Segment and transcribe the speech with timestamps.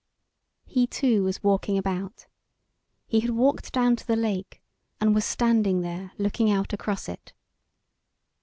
[0.65, 2.25] He too was walking about.
[3.05, 4.59] He had walked down to the lake
[4.99, 7.33] and was standing there looking out across it.